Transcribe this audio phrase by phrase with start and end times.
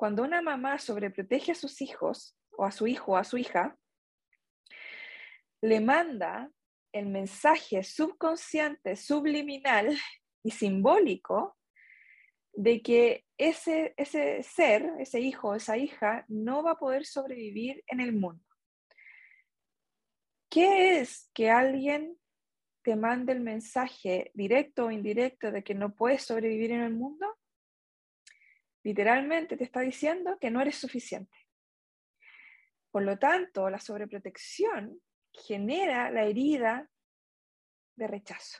[0.00, 3.76] Cuando una mamá sobreprotege a sus hijos o a su hijo o a su hija,
[5.60, 6.50] le manda
[6.90, 9.94] el mensaje subconsciente, subliminal
[10.42, 11.58] y simbólico
[12.54, 18.00] de que ese, ese ser, ese hijo, esa hija, no va a poder sobrevivir en
[18.00, 18.42] el mundo.
[20.48, 22.18] ¿Qué es que alguien
[22.82, 27.36] te mande el mensaje directo o indirecto de que no puedes sobrevivir en el mundo?
[28.82, 31.36] Literalmente te está diciendo que no eres suficiente.
[32.90, 35.00] Por lo tanto, la sobreprotección
[35.32, 36.90] genera la herida
[37.96, 38.58] de rechazo.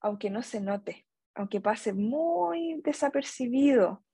[0.00, 1.08] Aunque no se note
[1.38, 4.04] aunque pase muy desapercibido,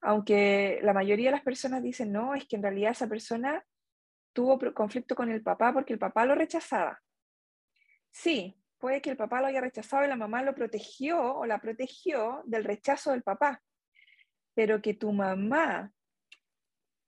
[0.00, 3.62] aunque la mayoría de las personas dicen, no, es que en realidad esa persona
[4.32, 6.98] tuvo conflicto con el papá porque el papá lo rechazaba.
[8.10, 11.60] Sí, puede que el papá lo haya rechazado y la mamá lo protegió o la
[11.60, 13.62] protegió del rechazo del papá,
[14.54, 15.92] pero que tu mamá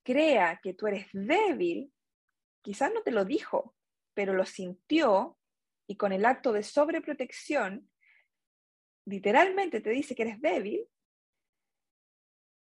[0.05, 1.92] crea que tú eres débil,
[2.62, 3.75] quizás no te lo dijo,
[4.14, 5.39] pero lo sintió
[5.89, 7.89] y con el acto de sobreprotección
[9.07, 10.86] literalmente te dice que eres débil,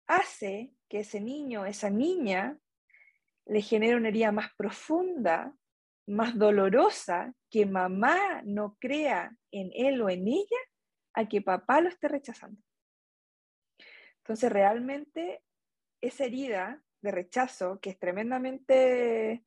[0.07, 2.57] hace que ese niño, esa niña,
[3.45, 5.53] le genere una herida más profunda,
[6.07, 10.59] más dolorosa, que mamá no crea en él o en ella,
[11.13, 12.61] a que papá lo esté rechazando.
[14.17, 15.43] Entonces, realmente,
[16.01, 19.43] esa herida de rechazo, que es tremendamente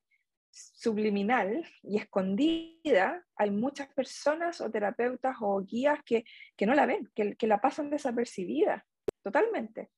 [0.51, 6.25] subliminal y escondida, hay muchas personas o terapeutas o guías que,
[6.67, 8.85] no la ven, que, que, la pasan desapercibida,
[9.23, 9.91] totalmente.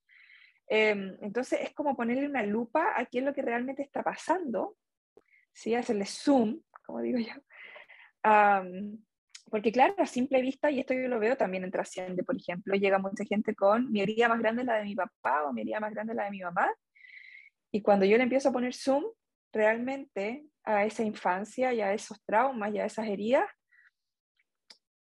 [0.69, 4.77] Em, entonces es como ponerle una lupa a qué es lo que realmente está pasando,
[5.57, 5.75] ¿sí?
[5.75, 7.33] hacerle zoom, como digo yo.
[9.51, 12.75] porque claro, a simple vista, y esto yo lo veo también en Trasciende, por ejemplo,
[12.75, 15.63] llega mucha gente con mi herida más grande es la de mi papá o mi
[15.63, 16.71] herida más grande es la de mi mamá,
[17.73, 19.05] y cuando yo le empiezo a poner zoom,
[19.53, 23.49] realmente a esa infancia y a esos traumas y a esas heridas,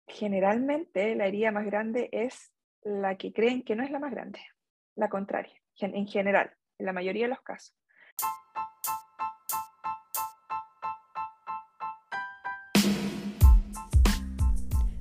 [0.08, 4.40] generalmente la herida más grande es la que creen que no es la más grande,
[4.96, 7.79] la contraria, en general, en la mayoría de los casos.